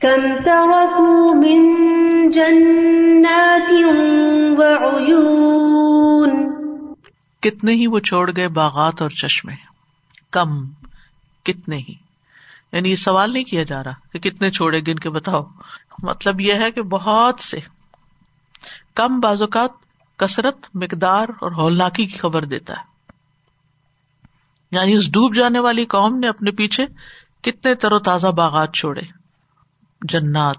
[0.00, 1.74] كم تركوا من
[2.30, 3.72] جنات
[4.58, 6.30] وعيون
[7.40, 9.54] کتنے ہی وہ چھوڑ گئے باغات اور چشمے۔
[10.30, 10.68] کم،
[11.42, 11.94] کتنے ہی۔
[12.72, 15.42] یعنی یہ سوال نہیں کیا جا رہا کہ کتنے چھوڑے گن کے بتاؤ۔
[16.02, 17.60] مطلب یہ ہے کہ بہت سے۔
[18.94, 19.70] کم بعض اوقات
[20.16, 22.82] کثرت، مقدار اور ہولناکی کی خبر دیتا ہے۔
[24.70, 26.86] یعنی اس ڈوب جانے والی قوم نے اپنے پیچھے
[27.42, 29.19] کتنے تر و تازہ باغات چھوڑے۔
[30.08, 30.56] جنات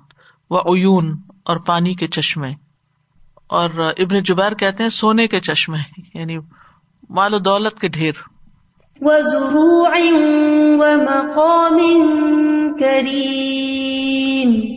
[0.50, 2.54] و اون اور پانی کے چشمے۔
[3.48, 5.78] اور ابن جبیر کہتے ہیں سونے کے چشمے
[6.14, 6.38] یعنی
[7.10, 8.14] مال و دولت کے ڈھیر۔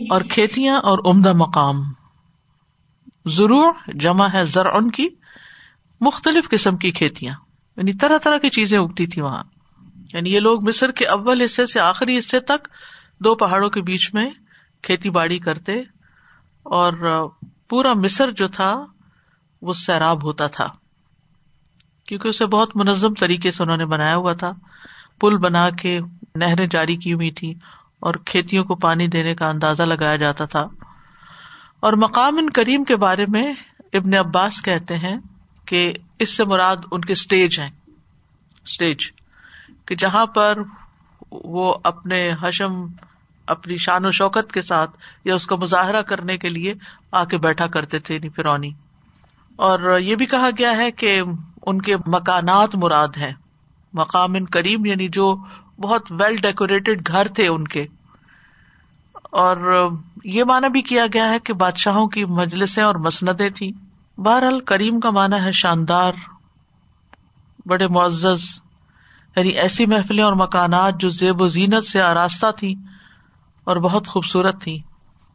[0.09, 1.81] اور کھیتیاں اور عمدہ مقام۔
[3.25, 5.07] ضرور جمع ہے زر ان کی
[6.01, 7.35] مختلف قسم کی کھیتیاں
[7.77, 9.43] یعنی طرح طرح کی چیزیں اگتی تھی وہاں۔
[10.13, 12.67] یعنی یہ لوگ مصر کے اول حصے سے آخری حصے تک
[13.19, 14.29] دو پہاڑوں کے بیچ میں
[14.85, 15.73] کھیتی باڑی کرتے
[16.63, 17.27] اور
[17.69, 18.85] پورا مصر جو تھا
[19.61, 20.67] وہ سیراب ہوتا تھا،
[22.07, 24.51] کیونکہ اسے بہت منظم طریقے سے انہوں نے بنایا ہوا تھا۔
[25.19, 25.99] پل بنا کے
[26.35, 27.53] نہریں جاری کی ہوئی تھی
[27.99, 30.67] اور کھیتیوں کو پانی دینے کا اندازہ لگایا جاتا تھا۔
[31.79, 33.53] اور مقام ان کریم کے بارے میں
[33.93, 35.17] ابن عباس کہتے ہیں
[35.65, 37.69] کہ اس سے مراد ان کے اسٹیج ہیں۔
[38.63, 39.11] اسٹیج
[39.85, 40.57] کہ جہاں پر
[41.31, 42.85] وہ اپنے حشم
[43.47, 44.91] اپنی شان و شوکت کے ساتھ
[45.25, 46.73] یا اس کا مظاہرہ کرنے کے لیے
[47.11, 48.71] آ کے بیٹھا کرتے تھے فرونی۔
[49.55, 51.21] اور یہ بھی کہا گیا ہے کہ
[51.65, 53.33] ان کے مکانات مراد ہیں۔
[53.93, 55.35] مقام ان کریم یعنی جو
[55.81, 57.87] بہت ویل ڈیکوریٹڈ گھر تھے ان کے۔
[59.23, 59.87] اور
[60.23, 63.71] یہ مانا بھی کیا گیا ہے کہ بادشاہوں کی مجلسیں اور مسندیں تھیں۔
[64.19, 66.11] بہرحال کریم کا مانا ہے شاندار،
[67.65, 68.61] بڑے معزز
[69.35, 72.75] یعنی ایسی محفلیں اور مکانات جو زیب و زینت سے آراستہ تھی
[73.65, 74.79] اور بہت خوبصورت تھی۔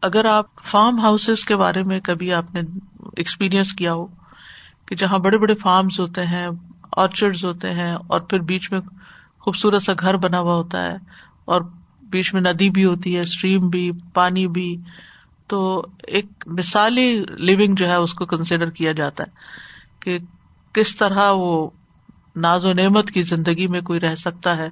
[0.03, 2.61] اگر آپ فارم ہاؤس کے بارے میں کبھی آپ نے
[3.17, 4.07] ایکسپیرئنس کیا ہو
[4.87, 6.49] کہ جہاں بڑے بڑے فارمز ہوتے ہیں
[6.97, 8.81] آرچرڈ ہوتے ہیں اور پھر بیچ میں
[9.39, 10.97] خوبصورت سا گھر بنا ہوا ہوتا ہے
[11.45, 11.63] اور
[12.03, 14.77] بیچ میں ندی بھی ہوتی ہے اسٹریم بھی، پانی بھی،
[15.47, 19.31] تو ایک مثالی لونگ جو ہے اس کو کنسیڈر کیا جاتا ہے
[20.01, 20.19] کہ
[20.73, 21.71] کس طرح وہ
[22.37, 24.69] ناز و نعمت کی زندگی میں کوئی رہ سکتا ہے،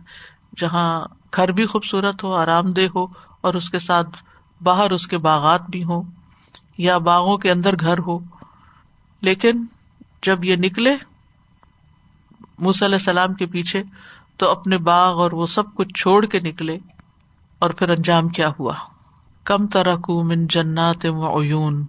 [0.56, 1.04] جہاں
[1.36, 4.08] گھر بھی خوبصورت ہو، آرام دہ ہو اور اس کے ساتھ
[4.62, 6.02] باہر اس کے باغات بھی ہوں
[6.78, 8.18] یا باغوں کے اندر گھر ہو۔
[9.20, 9.66] لیکن
[10.22, 10.96] جب یہ نکلے
[12.58, 13.82] موسی علیہ السلام کے پیچھے
[14.36, 16.78] تو اپنے باغ اور وہ سب کچھ چھوڑ کے نکلے
[17.58, 18.74] اور پھر انجام کیا ہوا۔
[19.44, 21.86] کم ترک من جنات و عیون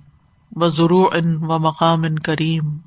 [0.56, 2.78] و ضرو ان و مقام ان کریم۔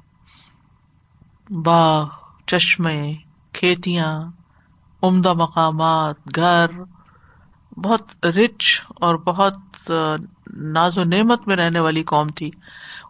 [1.62, 2.08] باغ،
[2.46, 3.14] چشمے،
[3.52, 4.22] کھیتیاں،
[5.02, 6.66] عمدہ مقامات، گھر
[7.76, 9.92] بہت رچ اور بہت
[10.56, 12.50] ناز و نعمت میں رہنے والی قوم تھی۔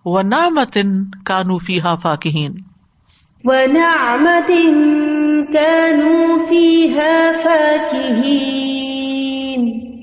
[0.04, 2.52] وہ نامتن کانوفی ہا فاکین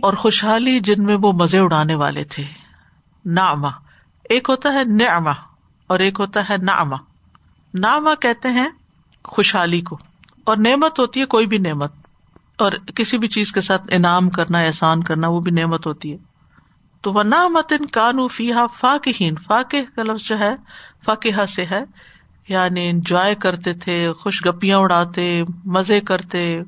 [0.01, 2.43] اور خوشحالی جن میں وہ مزے اڑانے والے تھے۔
[3.25, 3.69] ناما
[4.29, 5.31] ایک ہوتا ہے نعما
[5.87, 6.97] اور ایک ہوتا ہے ناما
[7.73, 8.69] ناما کہتے ہیں
[9.23, 9.97] خوشحالی کو۔
[10.43, 11.93] اور نعمت ہوتی ہے کوئی بھی نعمت۔
[12.59, 16.17] اور کسی بھی چیز کے ساتھ انعام کرنا، احسان کرنا، وہ بھی نعمت ہوتی ہے۔
[17.01, 20.55] تو وہ نامت ان کانو فیحا فاقین فاقہ کا لفظ جو ہے
[21.05, 21.83] فاقہ سے ہے۔
[22.47, 26.61] یعنی انجوائے کرتے تھے، خوش گپیاں اڑاتے، مزے کرتے،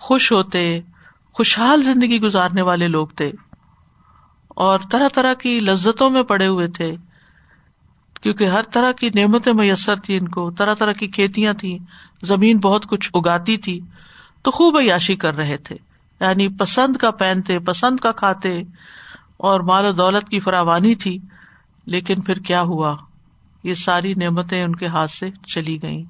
[0.00, 0.80] خوش ہوتے،
[1.32, 3.32] خوشحال زندگی گزارنے والے لوگ تھے۔
[4.48, 6.96] اور طرح طرح کی لذتوں میں پڑے ہوئے تھے۔
[8.22, 11.78] کیونکہ ہر طرح کی نعمتیں میسر تھی ان کو، طرح طرح کی کھیتیاں تھیں۔
[12.22, 13.80] زمین بہت کچھ اگاتی تھی۔
[14.46, 15.76] تو خوب عیاشی کر رہے تھے۔
[16.20, 18.60] یعنی پسند کا پہنتے، پسند کا کھاتے،
[19.36, 21.18] اور مال و دولت کی فراوانی تھی۔
[21.86, 22.96] لیکن پھر کیا ہوا؟
[23.62, 26.04] یہ ساری نعمتیں ان کے ہاتھ سے چلی گئیں۔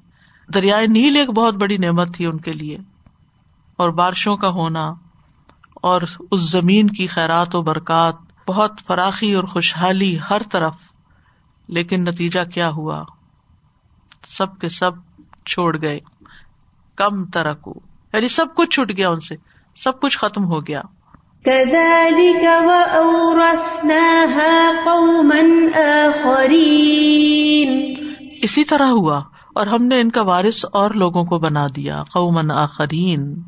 [0.53, 2.77] دریائے نیل ایک بہت بڑی نعمت تھی ان کے لیے۔
[3.77, 4.93] اور بارشوں کا ہونا،
[5.73, 8.15] اور اس زمین کی خیرات و برکات،
[8.47, 10.75] بہت فراخی اور خوشحالی ہر طرف۔
[11.67, 13.03] لیکن نتیجہ کیا ہوا؟
[14.27, 14.91] سب کے سب
[15.45, 15.99] چھوڑ گئے۔
[16.95, 17.69] کم ترک
[18.17, 19.35] یعنی سب کچھ چھٹ گیا ان سے
[19.75, 20.81] سب کچھ ختم ہو گیا۔
[28.41, 29.21] اسی طرح ہوا
[29.55, 33.41] اور ہم نے ان کا وارث اور لوگوں کو بنا دیا قومن آخرین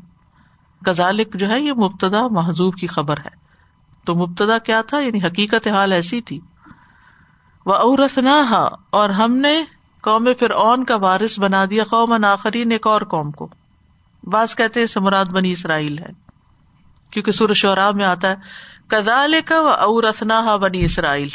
[0.86, 3.40] کزالک جو ہے یہ مبتدا محضوب کی خبر ہے۔
[4.06, 6.40] تو مبتدا کیا تھا؟ یعنی حقیقت حال ایسی تھی۔
[7.66, 9.64] وہ عورت نہ اور ہم نے
[10.02, 13.48] قوم فرعون کا وارث بنا دیا قومن آخرین ایک اور قوم کو۔
[14.24, 16.08] بعض کہتے مراد بنی اسرائیل ہے،
[17.10, 18.36] کیونکہ سور شعرا میں آتا ہے
[18.86, 21.28] کدال کا و اورسنا بنی اسرائیل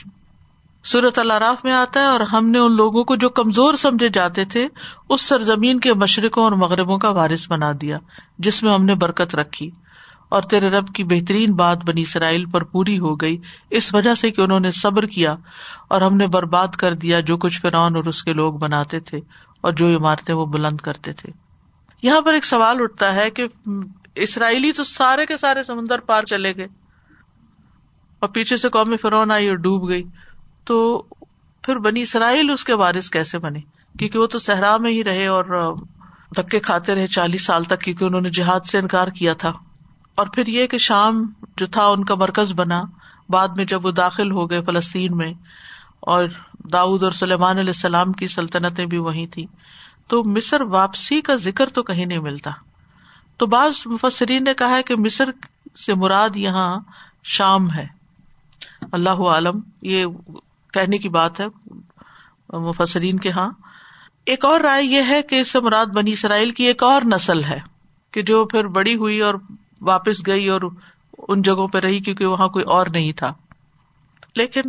[0.84, 4.46] صورت الراف میں آتا ہے اور ہم نے ان لوگوں کو جو کمزور سمجھے جاتے
[4.46, 4.68] تھے،
[5.10, 7.98] اس سرزمین کے مشرقوں اور مغربوں کا وارث بنا دیا،
[8.40, 9.72] جس میں ہم نے برکت رکھی۔
[10.30, 13.38] اور تیرے رب کی بہترین بات بنی اسرائیل پر پوری ہو گئی،
[13.70, 15.36] اس وجہ سے کہ انہوں نے صبر کیا
[15.88, 19.20] اور ہم نے برباد کر دیا جو کچھ فرعون اور اس کے لوگ بناتے تھے
[19.62, 21.45] اور جو عمارتیں وہ بلند کرتے تھے۔
[22.06, 23.48] یہاں پر ایک سوال اٹھتا ہے کہ
[24.16, 26.68] اسرائیلی تو سارے کے سارے سمندر پار چلے گئے
[28.20, 30.04] اور پیچھے سے قومی فرون آئی اور ڈوب گئی۔
[30.66, 31.04] تو
[31.62, 33.60] پھر بنی اسرائیل اس کے وارث کیسے بنے؟
[34.00, 35.76] کیونکہ وہ تو صحرا میں ہی رہے اور
[36.38, 39.54] دھکے کھاتے رہے چالیس سال تک کیونکہ انہوں نے جہاد سے انکار کیا تھا۔
[40.16, 42.84] اور پھر یہ کہ شام جو تھا ان کا مرکز بنا،
[43.30, 45.34] بعد میں جب وہ داخل ہو گئے فلسطین میں
[46.00, 46.26] اور
[46.74, 49.46] داؤد اور سلیمان علیہ السلام کی سلطنتیں بھی وہی تھی
[50.08, 52.52] تو مصر واپسی کا ذکر تو کہیں نہیں ملتا۔
[53.38, 55.30] تو بعض مفسرین نے کہا ہے کہ مصر
[55.86, 56.80] سے مراد یہاں
[57.24, 57.88] شام ہے۔
[58.92, 60.06] اللہ عالم، یہ
[60.74, 61.46] کہنے کی بات ہے
[62.50, 63.50] مفسرین کے ہاں۔
[64.26, 67.44] ایک اور رائے یہ ہے کہ اس سے مراد بنی اسرائیل کی ایک اور نسل
[67.44, 67.60] ہے
[68.12, 69.36] کہ جو پھر بڑی ہوئی اور
[69.82, 70.62] واپس گئی اور
[71.28, 73.34] ان جگہوں پہ رہی کیونکہ وہاں کوئی اور نہیں تھا۔
[74.36, 74.62] لیکن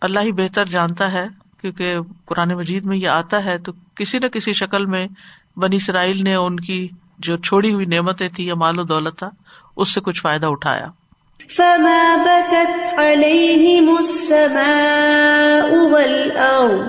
[0.00, 1.28] اللہ ہی بہتر جانتا ہے
[1.66, 5.06] کیونکہ قرآن مجید میں یہ آتا ہے تو کسی نہ کسی شکل میں
[5.56, 9.30] بنی اسرائیل نے ان کی جو چھوڑی ہوئی نعمتیں تھی یا مال و دولت تھا
[9.76, 10.86] اس سے کچھ فائدہ اٹھایا۔
[11.56, 16.88] فما بكت عليهم السماء والأرض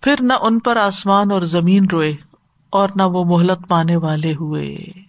[0.00, 2.14] پھر نہ ان پر آسمان اور زمین روئے
[2.70, 5.03] اور نہ وہ مہلت پانے والے ہوئے۔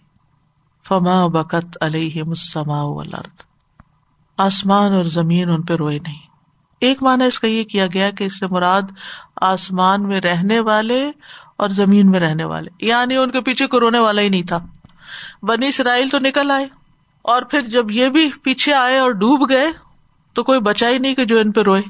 [0.88, 3.44] فما بکت علیہم السماء والارض۔
[4.38, 6.18] آسمان اور زمین ان پہ روئے نہیں۔
[6.80, 8.82] ایک معنی اس کا یہ کیا گیا کہ اس سے مراد
[9.40, 11.10] آسمان میں رہنے والے
[11.56, 14.58] اور زمین میں رہنے والے۔ یعنی ان کے پیچھے کو رونے والا ہی نہیں تھا۔
[15.42, 16.66] بنی اسرائیل تو نکل آئے
[17.22, 19.66] اور پھر جب یہ بھی پیچھے آئے اور ڈوب گئے
[20.34, 21.82] تو کوئی بچا ہی نہیں کہ جو ان پہ روئے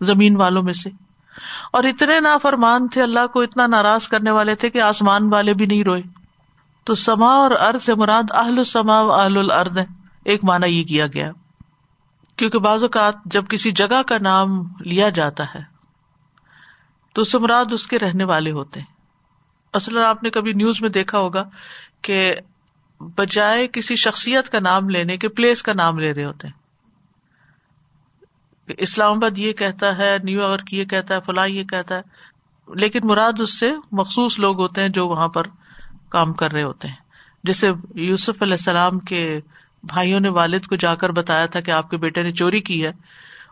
[0.00, 0.90] زمین والوں میں سے۔
[1.72, 5.54] اور اتنے نا فرمان تھے، اللہ کو اتنا ناراض کرنے والے تھے کہ آسمان والے
[5.54, 6.23] بھی نہیں روئے۔
[6.84, 9.84] تو سما اور ارد سے مراد اہل السما و اہل الرد ہے۔
[10.24, 11.32] ایک مانا یہ کیا گیا۔
[12.36, 14.48] کیونکہ بعض اوقات جب کسی جگہ کا نام
[14.80, 15.60] لیا جاتا ہے،
[17.12, 18.94] تو سمراد اس کے رہنے والے ہوتے ہیں۔
[19.72, 21.50] اصل آپ نے کبھی نیوز میں دیکھا ہوگا
[22.02, 22.34] کہ
[23.00, 26.64] بجائے کسی شخصیت کا نام لینے کے پلیس کا نام لے رہے ہوتے ہیں۔
[28.78, 32.02] اسلام آباد یہ کہتا ہے، نیو یارک یہ کہتا ہے، فلاں یہ کہتا ہے،
[32.74, 35.46] لیکن مراد اس سے مخصوص لوگ ہوتے ہیں جو وہاں پر
[36.14, 37.00] کام کر رہے ہوتے ہیں۔
[37.44, 39.40] جیسے یوسف علیہ السلام کے
[39.82, 42.84] بھائیوں نے والد کو جا کر بتایا تھا کہ آپ کے بیٹے نے چوری کی
[42.86, 42.92] ہے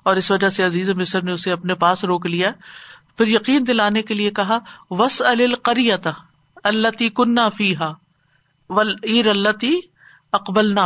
[0.04, 2.50] اور اس وجہ سے عزیز مصر نے اسے اپنے پاس روک لیا۔
[3.18, 4.58] پھر یقین دلانے کے لیے کہا
[4.90, 6.08] وس القریت
[6.64, 7.92] اللہ تی کنہ فیحا
[8.70, 9.78] ول عیر اللہ تی
[10.32, 10.78] اکبل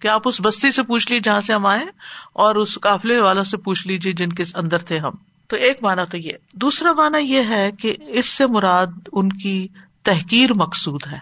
[0.00, 1.84] کہ آپ اس بستی سے پوچھ لیجیے جہاں سے ہم آئے
[2.32, 5.12] اور اس قافلے والا سے پوچھ لیجیے جن کے اندر تھے ہم۔
[5.48, 9.68] تو ایک مانا تو یہ دوسرا مانا یہ ہے کہ اس سے مراد ان کی
[10.04, 11.18] تحقیر مقصود ہے،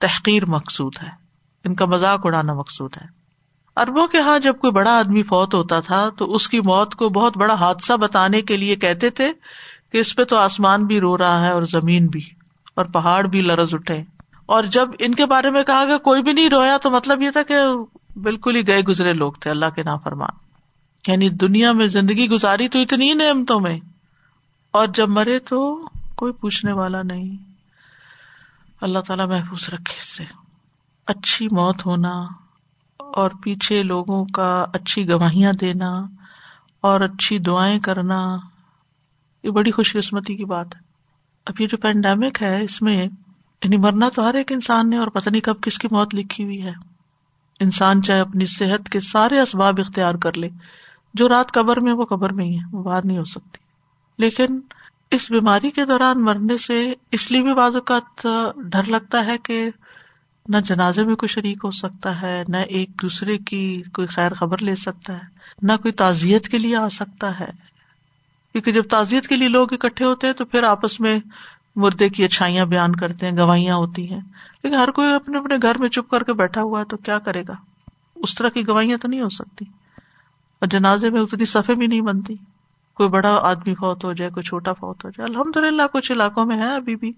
[0.00, 1.08] تحقیر مقصود ہے،
[1.64, 3.06] ان کا مذاق اڑانا مقصود ہے۔
[3.76, 7.08] اربوں کے ہاں جب کوئی بڑا آدمی فوت ہوتا تھا تو اس کی موت کو
[7.08, 9.32] بہت بڑا حادثہ بتانے کے لیے کہتے تھے
[9.92, 12.20] کہ اس پہ تو آسمان بھی رو رہا ہے اور زمین بھی
[12.74, 14.02] اور پہاڑ بھی لرز اٹھے۔
[14.46, 17.30] اور جب ان کے بارے میں کہا گیا کوئی بھی نہیں رویا تو مطلب یہ
[17.30, 17.54] تھا کہ
[18.16, 20.36] بالکل ہی گئے گزرے لوگ تھے، اللہ کے نا فرمان
[21.08, 23.78] یعنی دنیا میں زندگی گزاری تو اتنی نعمتوں میں،
[24.70, 27.53] اور جب مرے تو کوئی پوچھنے والا نہیں۔
[28.84, 30.24] اللہ تعالی محفوظ رکھے اس سے۔
[31.06, 32.26] اچھی موت ہونا
[32.98, 36.02] اور پیچھے لوگوں کا اچھی گواہیاں دینا
[36.80, 38.36] اور اچھی دعائیں کرنا،
[39.42, 40.80] یہ بڑی خوش قسمتی کی بات ہے۔
[41.46, 43.04] اب یہ جو پینڈیمک ہے، اس میں
[43.62, 46.44] یعنی مرنا تو ہر ایک انسان نے اور پتہ نہیں کب کس کی موت لکھی
[46.44, 46.72] ہوئی ہے۔
[47.60, 50.48] انسان چاہے اپنی صحت کے سارے اسباب اختیار کر لے،
[51.14, 53.58] جو رات قبر میں وہ قبر میں ہی ہے، وہ باہر نہیں ہو سکتی۔
[54.18, 54.60] لیکن
[55.14, 59.70] اس بیماری کے دوران مرنے سے اس لیے بھی بعض اوقات ڈر لگتا ہے کہ
[60.48, 64.62] نہ جنازے میں کوئی شریک ہو سکتا ہے، نہ ایک دوسرے کی کوئی خیر خبر
[64.62, 65.22] لے سکتا ہے،
[65.62, 67.50] نہ کوئی تعزیت کے لیے آ سکتا ہے۔
[68.52, 71.18] کیونکہ جب تعزیت کے لیے لوگ اکٹھے ہوتے ہیں تو پھر آپس میں
[71.76, 74.20] مردے کی اچھائیاں بیان کرتے ہیں، گواہیاں ہوتی ہیں۔
[74.64, 77.18] لیکن ہر کوئی اپنے اپنے گھر میں چپ کر کے بیٹھا ہوا ہے تو کیا
[77.18, 77.54] کرے گا؟
[78.16, 79.64] اس طرح کی گواہیاں تو نہیں ہو سکتی۔
[80.60, 82.36] اور جنازے میں اتنی صفے بھی نہیں بنتی۔
[82.94, 86.44] کوئی بڑا آدمی فوت ہو جائے، کوئی چھوٹا فوت ہو جائے۔ الحمد للہ کچھ علاقوں
[86.44, 87.10] میں ہے ابھی بھی۔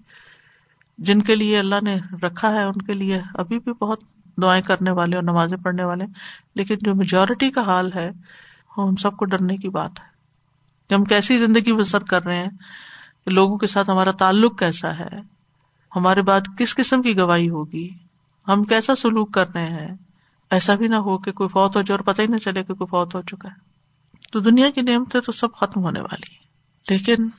[0.97, 3.99] جن کے لیے اللہ نے رکھا ہے، ان کے لیے ابھی بھی بہت
[4.41, 6.05] دعائیں کرنے والے اور نمازیں پڑھنے والے۔
[6.55, 8.11] لیکن جو میجورٹی کا حال ہے
[8.77, 10.05] وہ ان سب کو ڈرنے کی بات ہے۔
[10.89, 12.49] کہ ہم کیسی زندگی بسر کر رہے ہیں؟
[13.25, 15.09] کہ لوگوں کے ساتھ ہمارا تعلق کیسا ہے؟
[15.95, 17.89] ہمارے بعد کس قسم کی گواہی ہوگی؟
[18.47, 19.95] ہم کیسا سلوک کر رہے ہیں؟
[20.51, 22.73] ایسا بھی نہ ہو کہ کوئی فوت ہو جائے اور پتہ ہی نہ چلے کہ
[22.73, 23.66] کوئی فوت ہو چکا ہے۔
[24.31, 26.35] تو دنیا کی نعمتیں تو سب ختم ہونے والی
[26.89, 27.29] لیکن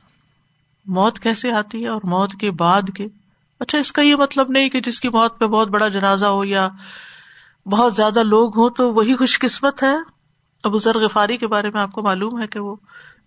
[0.85, 3.07] موت کیسے آتی ہے اور موت کے بعد کے؟
[3.59, 6.45] اچھا اس کا یہ مطلب نہیں کہ جس کی موت پہ بہت بڑا جنازہ ہو
[6.45, 6.69] یا
[7.65, 9.95] بہت زیادہ لوگ ہوں تو وہی خوش قسمت ہے؟
[10.63, 12.75] ابو ذر غفاری کے بارے میں آپ کو معلوم ہے کہ وہ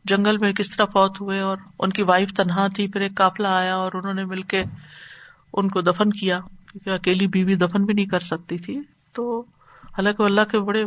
[0.05, 3.59] جنگل میں کس طرح فوت ہوئے اور ان کی وائف تنہا تھی، پھر ایک کافلا
[3.59, 4.65] آیا اور انہوں نے مل کے
[5.53, 8.81] ان کو دفن کیا، کیونکہ اکیلی بیوی دفن بھی نہیں کر سکتی تھی۔
[9.13, 9.41] تو
[9.85, 10.85] حالانکہ اللہ کے بڑے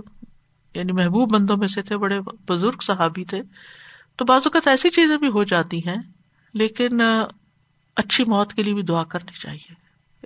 [0.76, 3.42] یعنی محبوب بندوں میں سے تھے، بڑے بزرگ صحابی تھے۔
[4.16, 5.98] تو بعض اوقات ایسی چیزیں بھی ہو جاتی ہیں،
[6.54, 7.02] لیکن،
[7.96, 9.74] اچھی موت کے لیے بھی دعا کرنی چاہیے۔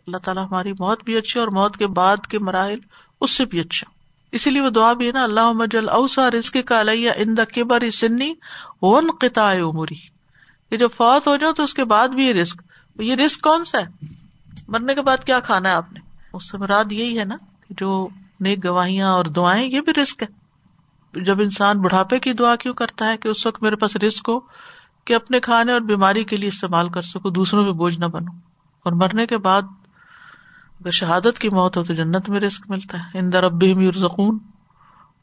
[0.07, 2.79] اللہ تعالیٰ ہماری موت بھی اچھی اور موت کے بعد کے مراحل
[3.21, 3.99] اس سے بھی اچھا۔
[4.31, 7.43] اسی لیے وہ دعا بھی ہے نا اللہ مجل اوسا رزق کا علیہ ان دا
[7.43, 8.33] کے سنی
[8.81, 9.95] ون قطع عمری
[10.71, 12.61] یہ جو فوت ہو جاؤ تو اس کے بعد بھی یہ رسک
[12.99, 14.05] یہ رسک کون سا ہے؟
[14.67, 15.99] مرنے کے بعد کیا کھانا ہے آپ نے؟
[16.33, 17.35] اس سے مراد یہی ہے نا
[17.69, 20.38] جو نیک گواہیاں اور دعائیں، یہ بھی رسک ہے۔
[21.13, 24.39] جب انسان بڑھاپے کی دعا کیوں کرتا ہے کہ اس وقت میرے پاس رسک ہو
[25.05, 28.31] کہ اپنے کھانے اور بیماری کے لیے استعمال کر سکوں، دوسروں پہ بوجھ نہ بنو
[28.83, 29.61] اور مرنے کے بعد
[30.79, 34.37] اگر شہادت کی موت ہو تو جنت میں رسک ملتا ہے۔ ان اب یورزخون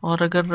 [0.01, 0.55] اور اگر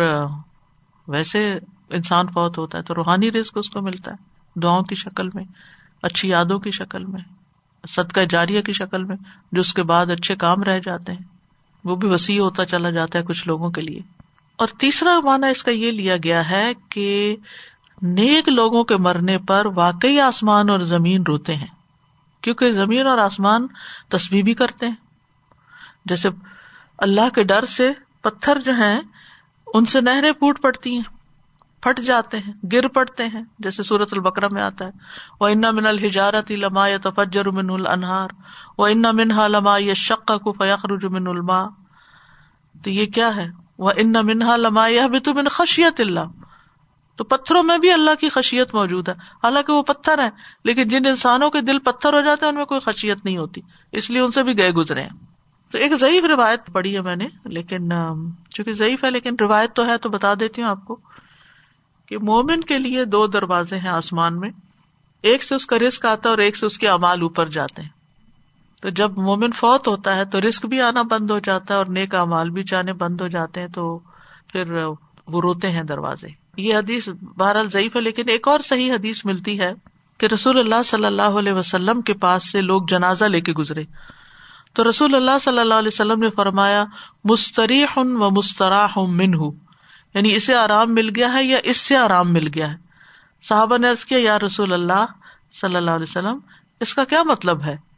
[1.08, 1.60] ویسے
[1.90, 4.16] انسان فوت ہوتا ہے تو روحانی رسک اس کو ملتا ہے۔
[4.60, 5.44] دعاؤں کی شکل میں،
[6.04, 7.22] اچھی یادوں کی شکل میں،
[7.90, 9.16] صدقہ جاریہ کی شکل میں،
[9.52, 11.26] جو اس کے بعد اچھے کام رہ جاتے ہیں۔
[11.84, 14.21] وہ بھی وسیع ہوتا چلا جاتا ہے کچھ لوگوں کے لیے۔
[14.62, 17.36] اور تیسرا مانا اس کا یہ لیا گیا ہے کہ
[18.02, 21.68] نیک لوگوں کے مرنے پر واقعی آسمان اور زمین روتے ہیں،
[22.44, 23.68] کیونکہ زمین اور آسمان
[24.10, 24.96] تصویر بھی کرتے ہیں۔
[26.06, 26.30] جیسے
[27.00, 27.90] اللہ کے ڈر سے
[28.22, 29.00] پتھر جو ہیں،
[29.68, 31.10] ان سے نہریں پوٹ پڑتی ہیں،
[31.84, 34.92] پھٹ جاتے ہیں، گر پڑتے ہیں، جیسے سورت البکرا میں آتا ہے۔
[35.40, 38.30] وہ ان من الحجارت لما یا تفجر من النہار
[38.78, 41.64] وہ ان منہا لما یا شق کو فیاخر من الما
[42.76, 43.48] تو یہ کیا ہے؟
[43.82, 46.20] وہ ان منہا لما یا بھی من خشیت اللہ
[47.16, 50.30] تو پتھروں میں بھی اللہ کی خشیت موجود ہے۔ حالانکہ وہ پتھر ہے
[50.64, 53.62] لیکن جن انسانوں کے دل پتھر ہو جاتے ہیں، ان میں کوئی خشیت نہیں ہوتی۔
[53.92, 55.10] اس لیے ان سے بھی گئے گزرے ہیں۔
[55.72, 57.90] تو ایک ضعیف روایت پڑھی ہے میں نے، لیکن
[58.50, 61.00] چونکہ ضعیف ہے، لیکن روایت تو ہے، تو بتا دیتی ہوں آپ کو
[62.06, 64.50] کہ مومن کے لیے دو دروازے ہیں آسمان میں۔
[65.22, 67.82] ایک سے اس کا رسک آتا ہے اور ایک سے اس کے امال اوپر جاتے
[67.82, 67.90] ہیں۔
[68.82, 71.86] تو جب مومن فوت ہوتا ہے تو رسک بھی آنا بند ہو جاتا ہے اور
[71.86, 74.00] نیک امال بھی جانے بند ہو جاتے ہیں تو
[74.52, 74.72] پھر
[75.28, 79.60] وہ روتے ہیں دروازے۔ یہ حدیث بہرحال ضعیف ہے لیکن ایک اور صحیح حدیث ملتی
[79.60, 79.74] ہے
[80.18, 83.84] کہ رسول اللہ صلی اللہ علیہ وسلم کے پاس سے لوگ جنازہ لے کے گزرے۔
[84.74, 86.86] تو رسول اللہ صلی اللہ علیہ وسلم نے فرمایا
[87.24, 89.52] مستریح و مستراح من ہوں
[90.14, 92.78] یعنی اسے آرام مل گیا ہے یا اس سے آرام مل گیا ہے؟
[93.42, 95.06] صحابہ نے کیا، یا رسول اللہ
[95.54, 96.40] صلی اللہ علیہ وسلم،
[96.80, 97.91] اس کا کیا مطلب ہے؟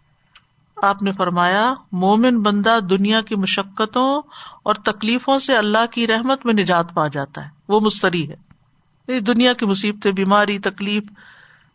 [0.81, 4.21] آپ نے فرمایا، مومن بندہ دنیا کی مشقتوں
[4.63, 9.53] اور تکلیفوں سے اللہ کی رحمت میں نجات پا جاتا ہے۔ وہ مستری ہے۔ دنیا
[9.53, 11.03] کی مصیبتیں، بیماری، تکلیف،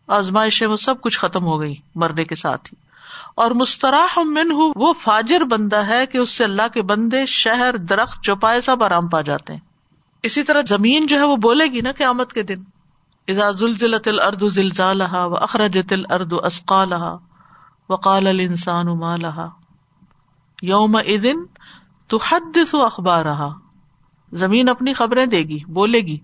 [0.07, 2.75] آزمائشیں، وہ سب کچھ ختم ہو گئی مرنے کے ساتھ ہی۔
[3.35, 7.77] اور مستراح من ہوں وہ فاجر بندہ ہے کہ اس سے اللہ کے بندے شہر،
[7.77, 9.59] درخت، چوپائے سب آرام پا جاتے ہیں۔
[10.23, 12.63] اسی طرح زمین جو ہے وہ بولے گی نا قیامت کے دن۔
[13.51, 17.17] زلزلت الارض زلزالها واخرجت الارض اثقالها
[17.89, 19.49] وقال الانسان ما لها.
[20.63, 21.25] يومئذ
[22.07, 23.59] تحدث اخبارها.
[24.33, 26.17] زمین اپنی خبریں دے گی، بولے گی،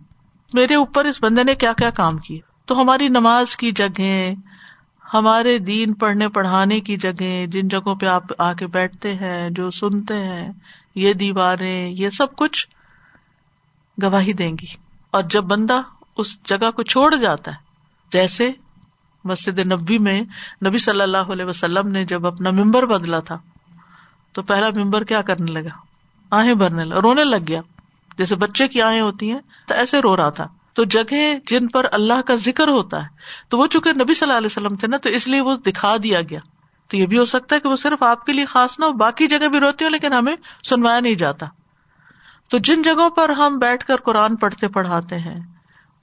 [0.54, 4.34] میرے اوپر اس بندے نے کیا کیا کام کیے تو ہماری نماز کی جگہ
[5.14, 9.72] ہمارے دین پڑھنے، پڑھانے کی جگہ جن جگہوں پہ آپ آ کے بیٹھتے ہیں، جو
[9.72, 10.52] سنتے ہیں،
[10.96, 12.68] یہ دیواریں، یہ سب کچھ
[14.04, 14.76] گواہی دیں گی۔
[15.12, 15.82] اور جب بندہ
[16.18, 17.58] اس جگہ کو چھوڑ جاتا ہے،
[18.12, 18.52] جیسے
[19.26, 20.22] مسجد نبی میں
[20.66, 23.38] نبی صلی اللہ علیہ وسلم نے جب اپنا ممبر بدلا تھا،
[24.36, 25.76] تو پہلا ممبر کیا کرنے لگا؟
[26.32, 27.62] آہیں بھرنے لگا، رونے لگ گیا۔
[28.18, 31.86] جیسے بچے کی آہیں ہوتی ہیں، تو ایسے رو رہا تھا۔ تو جگہ جن پر
[31.92, 33.08] اللہ کا ذکر ہوتا ہے،
[33.50, 35.96] تو وہ چونکہ نبی صلی اللہ علیہ وسلم تھے نا، تو اس لیے وہ دکھا
[36.04, 36.40] دیا گیا۔
[36.90, 38.92] تو یہ بھی ہو سکتا ہے کہ وہ صرف آپ کے لیے خاص نہ ہو،
[38.94, 41.46] باقی جگہ بھی روتی ہوں لیکن ہمیں سنوایا نہیں جاتا۔
[42.52, 45.40] تو جن جگہوں پر ہم بیٹھ کر قرآن پڑھتے پڑھاتے ہیں،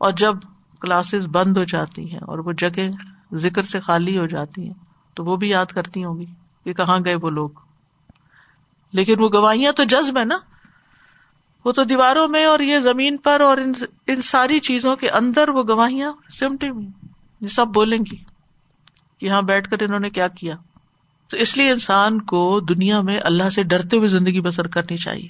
[0.00, 0.36] اور جب
[0.82, 2.88] کلاسز بند ہو جاتی ہیں اور وہ جگہ
[3.34, 4.74] ذکر سے خالی ہو جاتی ہیں۔
[5.14, 6.26] تو وہ بھی یاد کرتی ہوں گی
[6.64, 7.50] کہ کہاں گئے وہ لوگ۔
[8.92, 10.38] لیکن وہ گواہیاں تو جذب ہے نا۔
[11.64, 13.72] وہ تو دیواروں میں اور یہ زمین پر اور ان
[14.06, 18.16] ان ساری چیزوں کے اندر وہ گواہیاں سمٹی ہوئی سب بولیں گی
[19.18, 20.56] کہ یہاں بیٹھ کر انہوں نے کیا کیا۔
[21.28, 25.28] تو اس لیے انسان کو دنیا میں اللہ سے ڈرتے ہوئے زندگی بسر کرنی چاہیے۔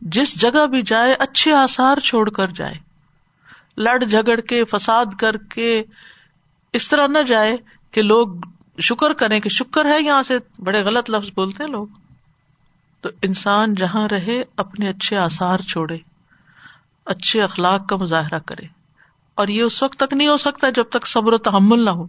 [0.00, 2.74] جس جگہ بھی جائے، اچھے آسار چھوڑ کر جائے۔
[3.76, 5.82] لڑ جھگڑ کے، فساد کر کے
[6.72, 7.56] اس طرح نہ جائے
[7.90, 8.28] کہ لوگ
[8.78, 11.86] شکر کریں کہ شکر ہے یہاں سے، بڑے غلط لفظ بولتے ہیں لوگ۔
[13.00, 15.98] تو انسان جہاں رہے، اپنے اچھے آسار چھوڑے،
[17.04, 18.66] اچھے اخلاق کا مظاہرہ کرے۔
[19.34, 22.06] اور یہ اس وقت تک نہیں ہو سکتا جب تک صبر و تحمل نہ ہو،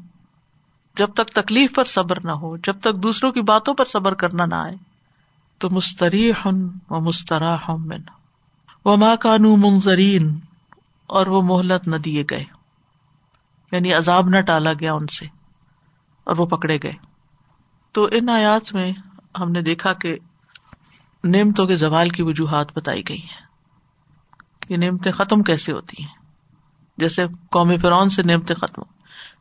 [0.97, 4.45] جب تک تکلیف پر صبر نہ ہو، جب تک دوسروں کی باتوں پر صبر کرنا
[4.45, 4.75] نہ آئے۔
[5.57, 8.01] تو مستری ہن و مسترا من
[8.85, 10.39] وہ ماں کانو منظرین،
[11.07, 12.60] اور وہ مہلت نہ دیے گئے۔
[13.71, 15.25] یعنی عذاب نہ ٹالا گیا ان سے
[16.23, 16.93] اور وہ پکڑے گئے۔
[17.91, 18.93] تو ان آیات میں
[19.39, 20.17] ہم نے دیکھا کہ
[21.23, 23.45] نعمتوں کے زوال کی وجوہات بتائی گئی ہیں
[24.59, 26.21] کہ نعمتیں ختم کیسے ہوتی ہیں۔
[26.97, 28.81] جیسے قومی فرون سے نعمتیں ختم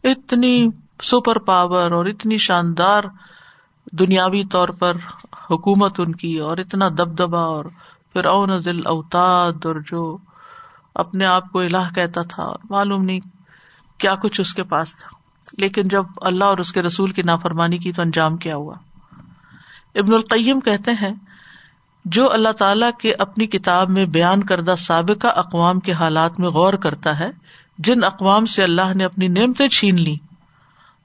[0.05, 0.69] اتنی
[1.03, 3.05] سپر پاور اور اتنی شاندار
[3.93, 4.97] دنیاوی طور پر
[5.51, 7.65] حکومت ان کی اور اتنا دبدبا اور
[8.13, 10.19] پھر ذل اوتاد اور جو
[10.95, 13.21] اپنے آپ کو الہ کہتا تھا اور معلوم نہیں
[14.01, 15.09] کیا کچھ اس کے پاس تھا۔
[15.59, 18.75] لیکن جب اللہ اور اس کے رسول کی نافرمانی کی تو انجام کیا ہوا۔
[19.95, 21.15] ابن القیم کہتے ہیں،
[22.05, 26.75] جو اللہ تعالی کے اپنی کتاب میں بیان کردہ سابقہ اقوام کے حالات میں غور
[26.75, 27.31] کرتا ہے،
[27.79, 30.17] جن اقوام سے اللہ نے اپنی نعمتیں چھین لی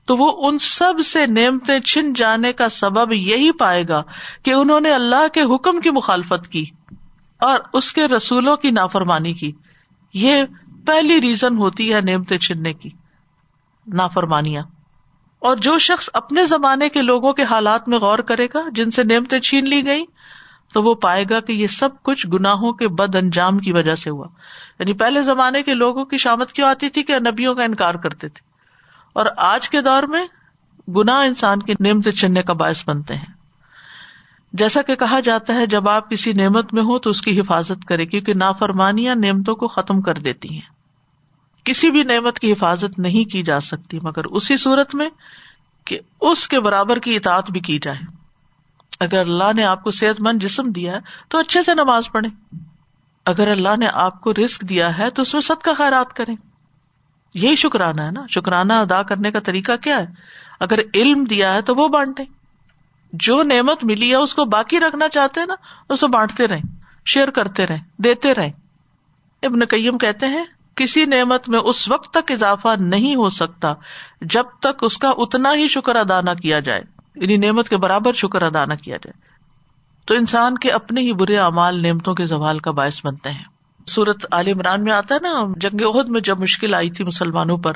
[0.05, 4.01] تو وہ ان سب سے نعمتیں چھن جانے کا سبب یہی پائے گا
[4.43, 6.65] کہ انہوں نے اللہ کے حکم کی مخالفت کی
[7.39, 9.51] اور اس کے رسولوں کی نافرمانی کی۔
[10.13, 10.43] یہ
[10.85, 12.89] پہلی ریزن ہوتی ہے نعمتیں چھننے کی،
[13.87, 14.63] نافرمانیاں۔
[15.39, 19.03] اور جو شخص اپنے زمانے کے لوگوں کے حالات میں غور کرے گا، جن سے
[19.03, 20.05] نعمتیں چھین لی گئی
[20.73, 24.09] تو وہ پائے گا کہ یہ سب کچھ گناہوں کے بد انجام کی وجہ سے
[24.09, 24.27] ہوا۔
[24.79, 28.29] یعنی پہلے زمانے کے لوگوں کی شامت کیوں آتی تھی کہ نبیوں کا انکار کرتے
[28.29, 28.49] تھے؟
[29.13, 30.27] اور آج کے دور میں
[30.87, 33.33] گنا انسان کی نعمت چننے کا باعث بنتے ہیں۔
[34.53, 37.85] جیسا کہ کہا جاتا ہے، جب آپ کسی نعمت میں ہو تو اس کی حفاظت
[37.85, 40.75] کرے، کیونکہ نافرمانیاں نعمتوں کو ختم کر دیتی ہیں۔
[41.65, 45.10] کسی بھی نعمت کی حفاظت نہیں کی جا سکتی، مگر اسی صورت میں
[45.86, 47.98] کہ اس کے برابر کی اطاعت بھی کی جائے۔
[49.00, 52.55] اگر اللہ نے آپ کو صحت مند جسم دیا ہے تو اچھے سے نماز پڑھے
[53.25, 56.35] اگر اللہ نے آپ کو رسک دیا ہے تو اس میں سب کا خیرات کریں۔
[57.33, 60.05] یہی شکرانہ ہے نا۔ شکرانہ ادا کرنے کا طریقہ کیا ہے؟
[60.59, 62.24] اگر علم دیا ہے تو وہ بانٹے
[63.13, 65.55] جو نعمت ملی ہے اس کو باقی رکھنا چاہتے ہیں نا
[65.89, 66.61] اسے بانٹتے رہیں،
[67.05, 68.51] شیئر کرتے رہیں، دیتے رہیں۔
[69.44, 73.74] ابن کئیم کہتے ہیں کسی نعمت میں اس وقت تک اضافہ نہیں ہو سکتا
[74.22, 76.81] جب تک اس کا اتنا ہی شکر ادا نہ کیا جائے
[77.16, 79.35] یعنی نعمت کے برابر شکر ادا نہ کیا جائے۔
[80.05, 83.44] تو انسان کے اپنے ہی برے اعمال نعمتوں کے زوال کا باعث بنتے ہیں۔
[83.88, 87.57] سورت عال عمران میں آتا ہے نا، جنگ عہد میں جب مشکل آئی تھی مسلمانوں
[87.57, 87.74] پر،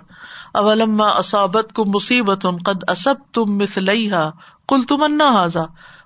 [0.53, 4.29] اولما اسابت کو مصیبت قد اسب تم مسلح
[4.67, 5.61] کل تم انا حاضا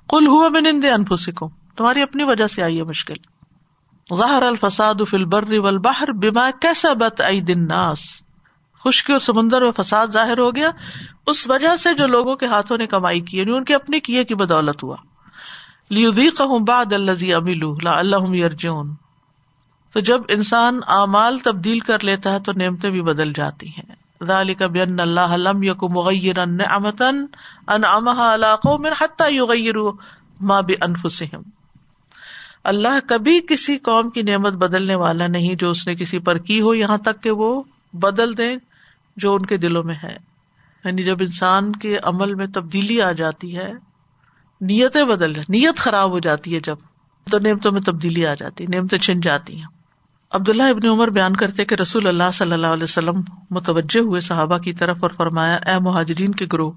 [0.09, 3.32] کل ہوا میں نندے انفسکم۔ تمہاری اپنی وجہ سے آئی ہے مشکل۔
[4.15, 7.99] ظاہر الفساد فل بر والبحر بما کیسا بت ائی دن ناس
[8.83, 10.69] خشکی اور سمندر میں فساد ظاہر ہو گیا۔
[11.27, 14.23] اس وجہ سے جو لوگوں کے ہاتھوں نے کمائی کی یعنی ان کے اپنے کیے
[14.23, 14.95] کی بدولت ہوا۔
[15.89, 16.11] لیو
[16.59, 18.93] بعد الزی املو لا اللہ یرجون
[19.93, 24.63] تو جب انسان اعمال تبدیل کر لیتا ہے تو نعمتیں بھی بدل جاتی ہیں۔ ذالک
[24.63, 25.35] بان اللہ
[25.81, 26.39] مغیر
[30.41, 30.61] ماں
[32.63, 36.61] اللہ کبھی کسی قوم کی نعمت بدلنے والا نہیں جو اس نے کسی پر کی
[36.61, 38.55] ہو یہاں تک کہ وہ بدل دے
[39.17, 40.17] جو ان کے دلوں میں ہے۔
[40.85, 43.73] یعنی جب انسان کے عمل میں تبدیلی آ جاتی ہے،
[44.61, 46.75] نیتیں بدل نیت خراب ہو جاتی ہے جب
[47.31, 49.67] تو نعمتوں میں تبدیلی آ جاتی نعمتیں چھن جاتی ہیں۔
[50.31, 53.21] عبداللہ ابن عمر بیان کرتے کہ رسول اللہ صلی اللہ علیہ وسلم
[53.51, 56.71] متوجہ ہوئے صحابہ کی طرف اور فرمایا، اے مہاجرین کے گروہ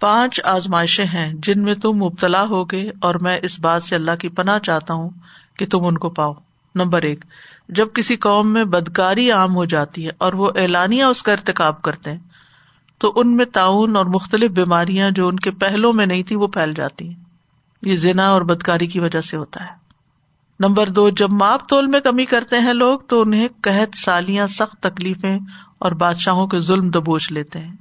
[0.00, 4.28] پانچ آزمائشیں ہیں جن میں تم مبتلا ہوگے اور میں اس بات سے اللہ کی
[4.28, 5.10] پناہ چاہتا ہوں
[5.58, 6.32] کہ تم ان کو پاؤ۔
[6.74, 7.24] نمبر ایک،
[7.68, 11.82] جب کسی قوم میں بدکاری عام ہو جاتی ہے اور وہ اعلانیہ اس کا ارتقاب
[11.82, 12.18] کرتے ہیں،
[12.98, 16.46] تو ان میں تعاون اور مختلف بیماریاں جو ان کے پہلو میں نہیں تھی وہ
[16.46, 17.24] پھیل جاتی ہیں۔
[17.82, 19.86] یہ زنا اور بدکاری کی وجہ سے ہوتا ہے۔
[20.60, 24.82] نمبر دو، جب ماپ تول میں کمی کرتے ہیں لوگ تو انہیں قحط، سالیاں، سخت
[24.82, 25.38] تکلیفیں
[25.78, 27.74] اور بادشاہوں کے ظلم دبوچ لیتے ہیں۔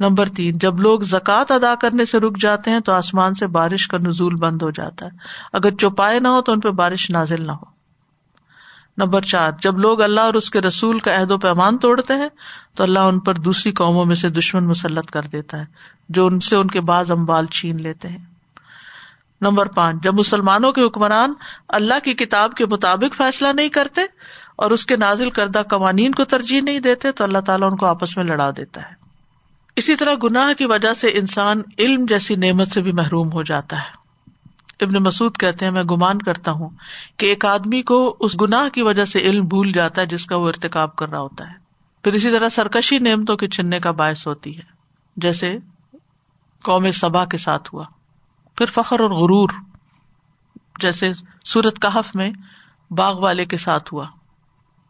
[0.00, 3.88] نمبر تین، جب لوگ زکوٰۃ ادا کرنے سے رک جاتے ہیں تو آسمان سے بارش
[3.88, 5.10] کا نزول بند ہو جاتا ہے۔
[5.52, 7.76] اگر چوپائے نہ ہو تو ان پہ بارش نازل نہ ہو۔
[8.98, 12.28] نمبر چار، جب لوگ اللہ اور اس کے رسول کا عہد و پیمان توڑتے ہیں
[12.74, 15.64] تو اللہ ان پر دوسری قوموں میں سے دشمن مسلط کر دیتا ہے،
[16.08, 18.24] جو ان سے ان کے بعض امبال چھین لیتے ہیں۔
[19.40, 21.32] نمبر پانچ، جب مسلمانوں کے حکمران
[21.68, 24.00] اللہ کی کتاب کے مطابق فیصلہ نہیں کرتے
[24.56, 27.86] اور اس کے نازل کردہ قوانین کو ترجیح نہیں دیتے تو اللہ تعالیٰ ان کو
[27.86, 29.05] آپس میں لڑا دیتا ہے۔
[29.76, 33.76] اسی طرح گناہ کی وجہ سے انسان علم جیسی نعمت سے بھی محروم ہو جاتا
[33.76, 34.06] ہے۔
[34.84, 36.68] ابن مسعود کہتے ہیں، میں گمان کرتا ہوں
[37.16, 40.36] کہ ایک آدمی کو اس گناہ کی وجہ سے علم بھول جاتا ہے جس کا
[40.36, 41.54] وہ ارتقاب کر رہا ہوتا ہے۔
[42.04, 44.62] پھر اسی طرح سرکشی نعمتوں کے چننے کا باعث ہوتی ہے۔
[45.16, 45.58] جیسے
[46.62, 47.84] قوم سبا کے ساتھ ہوا۔
[48.56, 49.48] پھر فخر اور غرور،
[50.80, 51.12] جیسے
[51.44, 52.30] سورت کہف میں
[52.90, 54.06] باغ والے کے ساتھ ہوا۔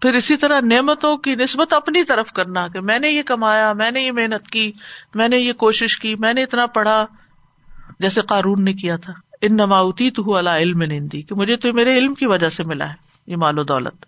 [0.03, 3.91] پھر اسی طرح نعمتوں کی نسبت اپنی طرف کرنا کہ میں نے یہ کمایا، میں
[3.91, 4.73] نے یہ محنت کی،
[5.15, 7.07] میں نے یہ کوشش کی، میں نے اتنا پڑھا۔
[8.01, 11.99] جیسے قارون نے کیا تھا ان نماؤتی تو اللہ علم نندی کہ مجھے تو میرے
[11.99, 12.95] علم کی وجہ سے ملا ہے،
[13.27, 14.05] یہ مال و دولت۔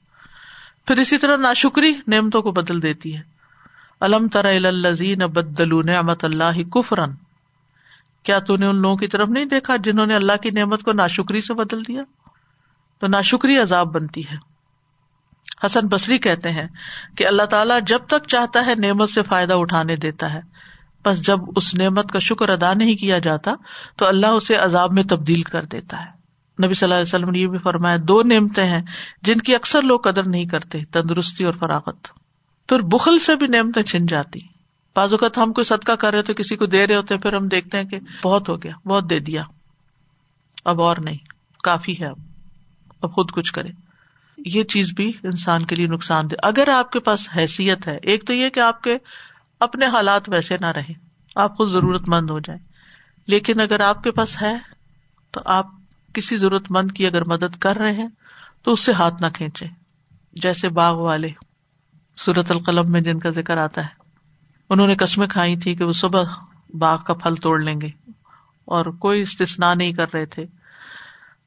[0.87, 3.22] پھر اسی طرح ناشکری نعمتوں کو بدل دیتی ہے۔
[4.01, 7.11] الم تر الزین بدلو نعمت اللہ کفرن،
[8.22, 10.92] کیا تو نے ان لوگوں کی طرف نہیں دیکھا جنہوں نے اللہ کی نعمت کو
[10.92, 12.03] ناشکری سے بدل دیا؟
[12.98, 14.47] تو ناشکری عذاب بنتی ہے۔
[15.66, 16.68] حسن بصری کہتے ہیں
[17.16, 20.40] کہ اللہ تعالیٰ جب تک چاہتا ہے نعمت سے فائدہ اٹھانے دیتا ہے۔
[21.04, 23.54] بس جب اس نعمت کا شکر ادا نہیں کیا جاتا
[23.96, 26.18] تو اللہ اسے عذاب میں تبدیل کر دیتا ہے۔
[26.64, 28.82] نبی صلی اللہ علیہ وسلم نے یہ بھی فرمایا، دو نعمتیں ہیں
[29.22, 32.08] جن کی اکثر لوگ قدر نہیں کرتے، تندرستی اور فراغت۔
[32.66, 34.40] تو بخل سے بھی نعمتیں چھن جاتی۔
[34.96, 37.48] بعض اوقات ہم کوئی صدقہ کر رہے تو کسی کو دے رہے ہوتے پھر ہم
[37.48, 39.42] دیکھتے ہیں کہ بہت ہو گیا، بہت دے دیا۔
[40.64, 41.18] اب اور نہیں،
[41.62, 42.18] کافی ہے اب۔
[43.02, 43.88] اب خود کچھ کرے
[44.46, 48.27] یہ چیز بھی انسان کے لیے نقصان دہ۔ اگر آپ کے پاس حیثیت ہے، ایک
[48.27, 48.98] تو یہ کہ آپ کے
[49.61, 50.92] اپنے حالات ویسے نہ رہے
[51.37, 52.59] آپ خود ضرورت مند ہو جائے۔
[53.27, 54.57] لیکن اگر آپ کے پاس ہے،
[55.31, 55.66] تو آپ
[56.14, 58.09] کسی ضرورت مند کی اگر مدد کر رہے ہیں،
[58.62, 59.66] تو اس سے ہاتھ نہ کھینچے
[60.33, 61.29] جیسے باغ والے
[62.16, 64.03] سورت القلم میں جن کا ذکر آتا ہے،
[64.70, 66.22] انہوں نے قسمیں کھائی تھی کہ وہ صبح
[66.79, 68.11] باغ کا پھل توڑ لیں گے
[68.64, 70.44] اور کوئی استثنا نہیں کر رہے تھے۔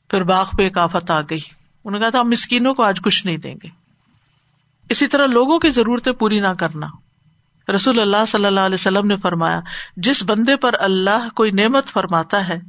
[0.09, 3.01] پھر باغ پہ ایک آفت آ گئی۔ انہوں نے کہا تھا، ہم مسکینوں کو آج
[3.01, 3.67] کچھ نہیں دیں گے۔
[4.89, 6.87] اسی طرح لوگوں کی ضرورتیں پوری نہ کرنا۔
[7.75, 9.59] رسول اللہ صلی اللہ علیہ وسلم نے فرمایا،
[9.97, 12.59] جس بندے پر اللہ کوئی نعمت فرماتا ہے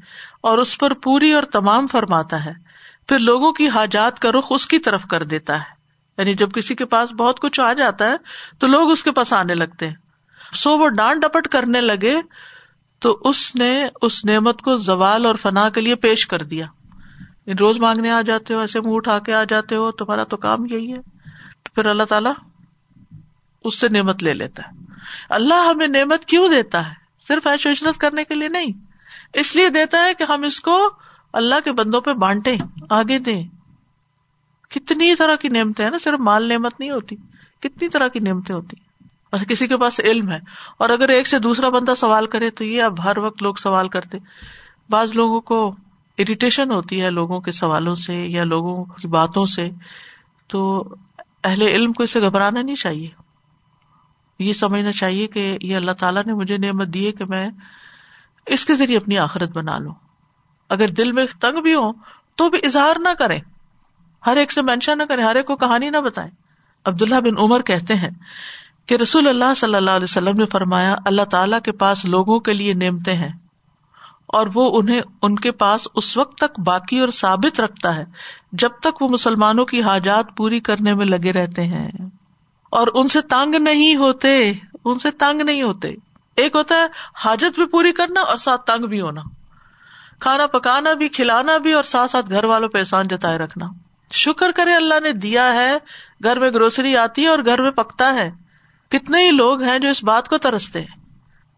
[0.41, 2.53] اور اس پر پوری اور تمام فرماتا ہے،
[3.09, 5.83] پھر لوگوں کی حاجات کا رخ اس کی طرف کر دیتا ہے۔
[6.19, 8.17] یعنی جب کسی کے پاس بہت کچھ آ جاتا ہے،
[8.59, 9.95] تو لوگ اس کے پاس آنے لگتے ہیں۔
[10.53, 12.21] سو وہ ڈانٹ ڈپٹ کرنے لگے،
[12.99, 16.67] تو اس نے اس نعمت کو زوال اور فنا کے لیے پیش کر دیا۔
[17.47, 20.67] روز مانگنے آ جاتے ہو، ایسے منہ اٹھا کے آ جاتے ہو، تمہارا تو کام
[20.67, 21.03] یہی ہے۔
[21.63, 22.33] تو پھر اللہ تعالیٰ
[23.65, 24.85] اس سے نعمت لے لیتا ہے۔
[25.29, 26.95] اللہ ہمیں نعمت کیوں دیتا ہے؟
[27.29, 28.73] صرف ایشوشنس کرنے کے لیے نہیں۔
[29.35, 30.91] اس لیے دیتا ہے کہ ہم اس کو
[31.33, 32.57] اللہ کے بندوں پہ بانٹے
[32.91, 33.43] آگے دیں۔
[34.71, 37.17] کتنی طرح کی نعمتیں ہیں نا، صرف مال نعمت نہیں ہوتی،
[37.61, 38.77] کتنی طرح کی نعمتیں ہوتی
[39.33, 40.39] بس کسی کے پاس علم ہے،
[40.79, 43.89] اور اگر ایک سے دوسرا بندہ سوال کرے تو یہ اب ہر وقت لوگ سوال
[43.89, 44.19] کرتے۔
[44.91, 45.75] بعض لوگوں کو
[46.19, 49.71] اریٹیشن ہوتی ہے لوگوں کے سوالوں سے یا لوگوں کی باتوں سے،
[50.47, 50.89] تو
[51.45, 53.09] اہل علم کو اسے گھبرانا نہیں چاہیے۔
[54.39, 57.51] یہ سمجھنا چاہیے کہ یہ اللہ تعالیٰ نے مجھے نعمت دی ہے کہ میں
[58.47, 59.95] اس کے ذریعے اپنی آخرت بنا لوں۔
[60.71, 61.93] اگر دل میں تنگ بھی ہو
[62.37, 63.39] تو بھی اظہار نہ کرے
[64.27, 66.31] ہر ایک سے مینشن نہ کرے ہر ایک کو کہانی نہ بتائے
[66.85, 68.11] عبداللہ بن عمر کہتے ہیں
[68.87, 72.53] کہ رسول اللہ صلی اللہ علیہ وسلم نے فرمایا، اللہ تعالیٰ کے پاس لوگوں کے
[72.53, 73.33] لیے نعمتیں ہیں۔
[74.33, 78.05] اور وہ انہیں ان کے پاس اس وقت تک باقی اور ثابت رکھتا ہے
[78.53, 81.91] جب تک وہ مسلمانوں کی حاجات پوری کرنے میں لگے رہتے ہیں۔
[82.71, 84.53] اور ان سے تنگ نہیں ہوتے،
[84.85, 85.89] ان سے تنگ نہیں ہوتے۔
[86.37, 86.87] ایک ہوتا ہے
[87.25, 89.23] حاجت بھی پوری کرنا اور ساتھ تنگ بھی ہونا۔
[90.21, 93.67] کھانا پکانا بھی، کھلانا بھی اور ساتھ ساتھ گھر والوں پہ احسان جتائے رکھنا۔
[94.13, 95.77] شکر کرے اللہ نے دیا ہے،
[96.23, 98.31] گھر میں گروسری آتی ہے اور گھر میں پکتا ہے۔
[98.89, 101.03] کتنے ہی لوگ ہیں جو اس بات کو ترستے ہیں۔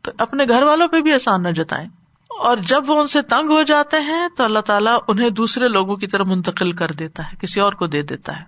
[0.03, 1.89] تو اپنے گھر والوں پہ بھی احسان نہ جتائیں۔
[2.39, 5.97] اور جب وہ ان سے تنگ ہو جاتے ہیں تو اللہ تعالیٰ انہیں دوسرے لوگوں
[5.97, 8.45] کی طرف منتقل کر دیتا ہے، کسی اور کو دے دیتا ہے۔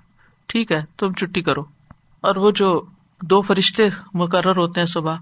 [0.47, 1.63] ٹھیک ہے، تم چھٹی کرو۔
[2.21, 2.85] اور وہ جو
[3.23, 5.17] دو فرشتے مقرر ہوتے ہیں صبح،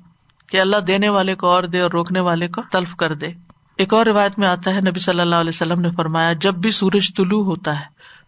[0.49, 3.27] کہ اللہ دینے والے کو اور دے اور روکنے والے کو تلف کر دے۔
[3.79, 6.71] ایک اور روایت میں آتا ہے، نبی صلی اللہ علیہ وسلم نے فرمایا، جب بھی
[6.71, 7.85] سورج طلوع ہوتا ہے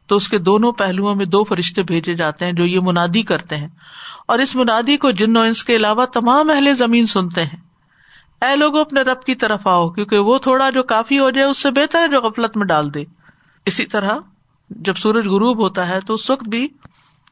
[0.06, 3.56] تو اس کے دونوں پہلوؤں میں دو فرشتے بھیجے جاتے ہیں جو یہ منادی کرتے
[3.56, 3.68] ہیں۔
[4.28, 7.65] اور اس منادی کو جن انس کے علاوہ تمام اہل زمین سنتے ہیں۔
[8.42, 11.58] اے لوگ اپنے رب کی طرف آؤ، کیونکہ وہ تھوڑا جو کافی ہو جائے، اس
[11.58, 13.04] سے بہتر ہے جو غفلت میں ڈال دے۔
[13.66, 14.18] اسی طرح،
[14.70, 16.68] جب سورج غروب ہوتا ہے، تو اس وقت بھی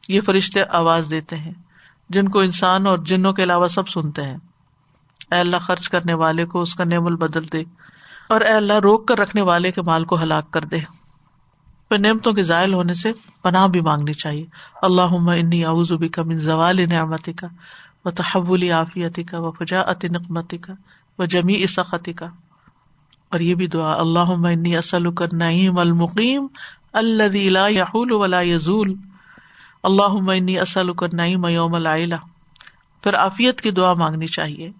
[0.07, 1.53] یہ فرشتے آواز دیتے ہیں،
[2.09, 4.37] جن کو انسان اور جنوں کے علاوہ سب سنتے ہیں۔
[5.31, 7.63] اے اللہ، خرچ کرنے والے کو اس کا نعمل بدل دے،
[8.29, 10.79] اور اے اللہ، روک کر رکھنے والے کے مال کو ہلاک کر دے۔
[11.89, 13.11] پھر نعمتوں کے ذائل ہونے سے
[13.43, 14.45] پناہ بھی مانگنی چاہیے۔
[14.81, 17.47] اللہ انی اعوذ کا من زوال نعمتی کا
[18.05, 20.73] و تحول عافیتی کا و فجاعت نقمتی کا
[21.19, 22.25] و جمی اسقتی کا
[23.31, 26.47] اور یہ بھی دعا اللہ انی اصل کر نعیم المقیم
[26.93, 28.93] اللہ لا یحول ولا یزول۔
[29.83, 32.15] اللہ انی اصل کر نعیم یوم العلا
[33.03, 34.71] پھر عافیت کی دعا مانگنی چاہیے۔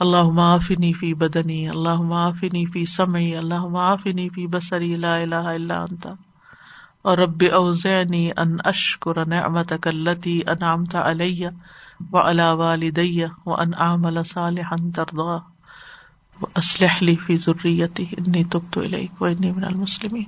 [0.00, 5.82] اللہ معافنی فی بدنی اللہ معافنی فی سمعی اللہ معافنی فی بصری، لا الہ الا
[5.82, 6.06] انت۔
[7.02, 11.48] اور رب اوزعنی ان اشکر نعمتک اللتی انعمت علیہ۔
[12.12, 15.38] و علا والدیہ و ان عامل صالحا ترضا
[16.42, 20.26] و اسلح لی فی ذریتی انی تبت الیک و انی من المسلمین